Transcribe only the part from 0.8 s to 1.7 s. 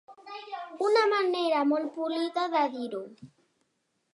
Una manera